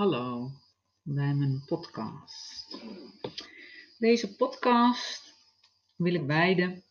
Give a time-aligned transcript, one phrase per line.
[0.00, 0.50] Hallo
[1.02, 2.78] bij mijn podcast.
[3.98, 5.34] Deze podcast
[5.96, 6.84] wil ik wijden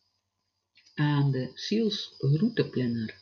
[0.96, 3.16] aan de zielsrouteplanner.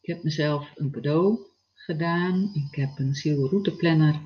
[0.00, 1.38] Ik heb mezelf een cadeau
[1.74, 2.50] gedaan.
[2.54, 4.20] Ik heb een zielrouteplanner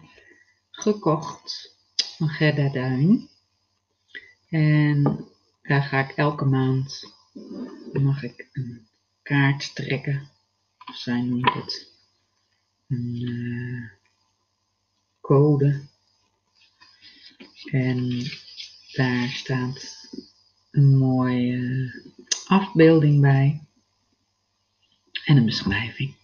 [0.70, 1.76] gekocht
[2.16, 3.28] van Gerda Duin.
[4.48, 5.26] En
[5.62, 7.14] daar ga ik elke maand,
[7.92, 8.88] mag ik een
[9.22, 10.30] kaart trekken.
[10.92, 11.92] Zij noemt het
[12.88, 13.97] een uh,
[15.28, 15.86] code.
[17.70, 18.24] En
[18.92, 20.08] daar staat
[20.70, 21.92] een mooie
[22.46, 23.60] afbeelding bij
[25.24, 26.14] en een beschrijving.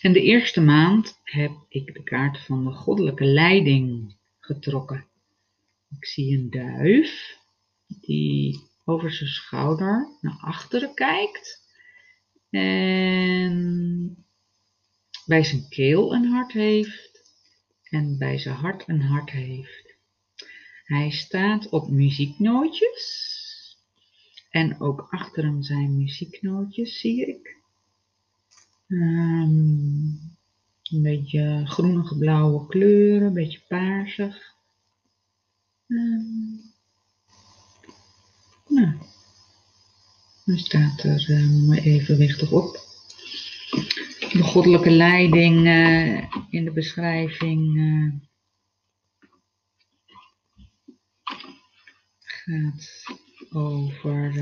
[0.00, 5.06] En de eerste maand heb ik de kaart van de goddelijke leiding getrokken.
[5.90, 7.36] Ik zie een duif
[7.86, 11.68] die over zijn schouder naar achteren kijkt
[12.50, 14.26] en
[15.26, 17.09] bij zijn keel een hart heeft
[17.90, 19.94] en bij zijn hart een hart heeft.
[20.84, 23.38] Hij staat op muzieknootjes
[24.50, 27.56] en ook achter hem zijn muzieknootjes, zie ik.
[28.86, 30.38] Um,
[30.82, 34.54] een beetje groenige blauwe kleuren, een beetje paarsig.
[35.86, 36.60] Um,
[38.68, 38.94] nou,
[40.44, 42.89] dan staat er uh, evenwichtig op.
[44.40, 48.12] De goddelijke leiding uh, in de beschrijving uh,
[52.20, 53.04] gaat
[53.52, 54.32] over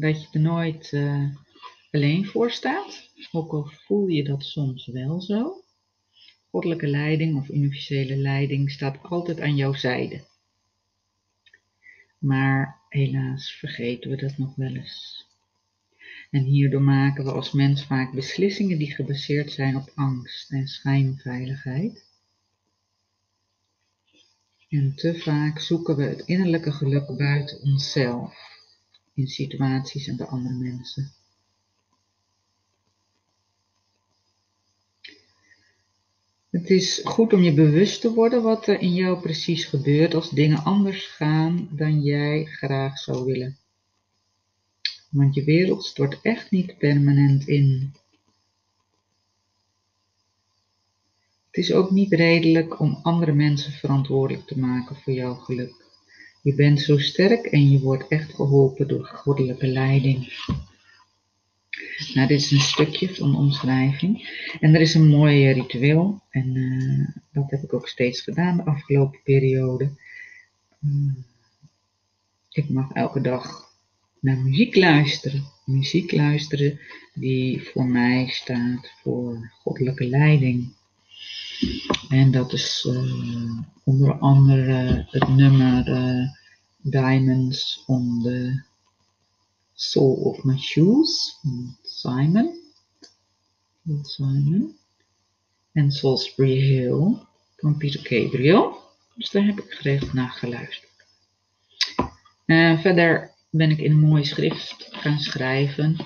[0.00, 0.92] dat je er nooit
[1.90, 3.10] alleen voor staat.
[3.32, 5.64] Ook al voel je dat soms wel zo.
[6.50, 10.24] Goddelijke leiding of universele leiding staat altijd aan jouw zijde.
[12.18, 15.25] Maar helaas vergeten we dat nog wel eens.
[16.30, 22.04] En hierdoor maken we als mens vaak beslissingen die gebaseerd zijn op angst en schijnveiligheid.
[24.68, 28.34] En te vaak zoeken we het innerlijke geluk buiten onszelf,
[29.14, 31.12] in situaties en bij andere mensen.
[36.50, 40.30] Het is goed om je bewust te worden wat er in jou precies gebeurt als
[40.30, 43.58] dingen anders gaan dan jij graag zou willen.
[45.16, 47.92] Want je wereld stort echt niet permanent in.
[51.46, 55.84] Het is ook niet redelijk om andere mensen verantwoordelijk te maken voor jouw geluk.
[56.42, 60.32] Je bent zo sterk en je wordt echt geholpen door goddelijke leiding.
[62.14, 64.28] Nou, dit is een stukje van de omschrijving.
[64.60, 66.22] En er is een mooi ritueel.
[66.30, 69.90] En uh, dat heb ik ook steeds gedaan de afgelopen periode.
[70.80, 71.14] Uh,
[72.50, 73.65] ik mag elke dag
[74.26, 75.44] naar muziek luisteren.
[75.64, 76.80] Muziek luisteren
[77.14, 80.72] die voor mij staat voor goddelijke leiding.
[82.08, 85.84] En dat is uh, onder andere het nummer
[86.76, 88.62] Diamonds on the
[89.74, 92.54] Soul of My Shoes van Simon.
[94.02, 94.76] Simon.
[95.72, 97.16] En Salisbury Hill
[97.56, 98.80] van Peter Gabriel.
[99.14, 100.90] Dus daar heb ik geregeld naar geluisterd.
[102.46, 105.96] Uh, verder ben ik in een mooie schrift gaan schrijven.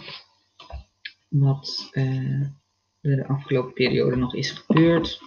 [1.28, 2.46] Wat uh,
[3.00, 5.20] de afgelopen periode nog is gebeurd.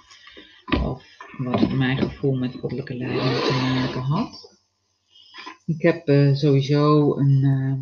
[0.83, 1.03] Of
[1.37, 4.57] wat mijn gevoel met goddelijke leiding te maken had.
[5.65, 7.73] Ik heb uh, sowieso een, uh,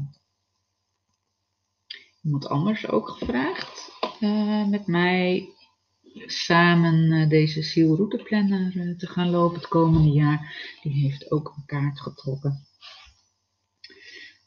[2.23, 3.91] iemand anders ook gevraagd.
[4.69, 5.49] met mij
[6.25, 10.55] samen deze zielrouteplanner te gaan lopen het komende jaar.
[10.81, 12.65] Die heeft ook een kaart getrokken.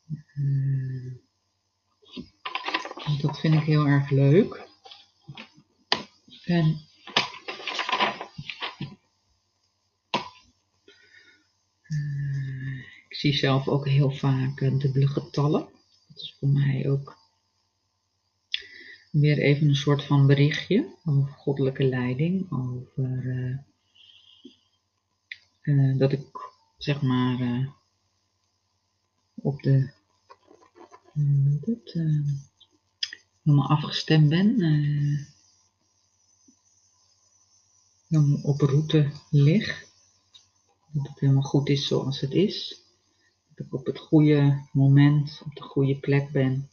[0.08, 1.14] Uh,
[3.20, 4.68] dat vind ik heel erg leuk.
[6.44, 6.64] En
[11.88, 12.78] uh,
[13.08, 15.68] ik zie zelf ook heel vaak dubbele getallen.
[16.08, 17.16] Dat is voor mij ook
[19.10, 23.64] weer even een soort van berichtje over goddelijke leiding, over
[25.96, 26.26] dat ik
[26.78, 27.68] zeg maar
[29.44, 29.90] op de
[31.60, 32.26] dat, uh,
[33.42, 34.60] helemaal afgestemd ben.
[34.60, 35.20] Uh,
[38.08, 39.84] dan op route lig.
[40.92, 42.82] Dat het helemaal goed is zoals het is.
[43.54, 46.68] Dat ik op het goede moment op de goede plek ben.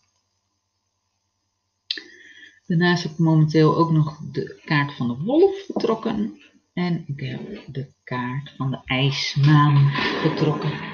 [2.65, 6.41] Daarnaast heb ik momenteel ook nog de kaart van de wolf getrokken.
[6.73, 10.90] En ik heb de kaart van de ijsmaan getrokken.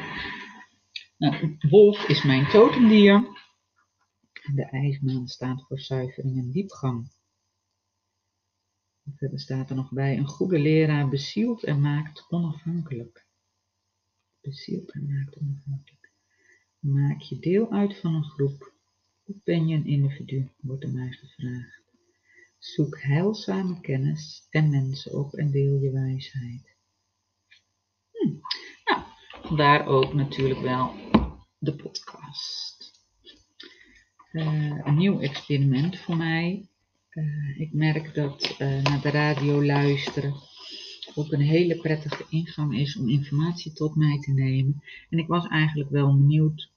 [1.17, 3.45] Nou, wolf is mijn totemdier.
[4.55, 7.11] De ijsmaan staat voor zuivering en diepgang.
[9.15, 13.27] Verder staat er nog bij, een goede leraar bezielt en maakt onafhankelijk.
[14.41, 16.11] Bezielt en maakt onafhankelijk.
[16.79, 18.73] Maak je deel uit van een groep
[19.23, 21.81] of ben je een individu, wordt er mij gevraagd.
[22.57, 26.75] Zoek heilzame kennis en mensen op en deel je wijsheid.
[28.11, 28.33] Hm.
[28.85, 29.03] Nou,
[29.41, 31.06] vandaar ook natuurlijk wel
[31.59, 32.91] de podcast.
[34.31, 36.67] Uh, een nieuw experiment voor mij.
[37.11, 40.33] Uh, ik merk dat uh, naar de radio luisteren
[41.15, 44.83] ook een hele prettige ingang is om informatie tot mij te nemen.
[45.09, 46.71] En ik was eigenlijk wel benieuwd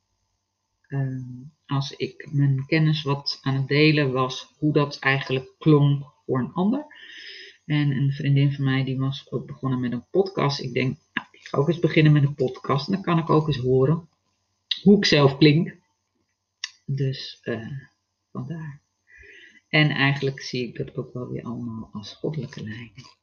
[1.67, 6.53] als ik mijn kennis wat aan het delen was, hoe dat eigenlijk klonk voor een
[6.53, 6.87] ander.
[7.67, 10.61] En een vriendin van mij die was ook begonnen met een podcast.
[10.61, 12.87] Ik denk, nou, ik ga ook eens beginnen met een podcast.
[12.87, 14.09] En dan kan ik ook eens horen
[14.82, 15.77] hoe ik zelf klink.
[16.85, 17.71] Dus uh,
[18.32, 18.82] vandaar.
[19.69, 23.19] En eigenlijk zie ik dat ook wel weer allemaal als goddelijke leiding.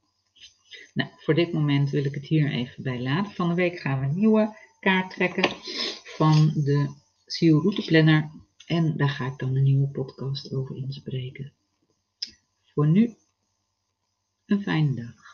[0.93, 3.31] Nou, voor dit moment wil ik het hier even bij laten.
[3.31, 5.49] Van de week gaan we een nieuwe kaart trekken
[6.03, 6.93] van de
[7.25, 8.31] Zielrouteplanner.
[8.65, 11.53] En daar ga ik dan een nieuwe podcast over inspreken.
[12.65, 13.15] Voor nu,
[14.45, 15.26] een fijne dag.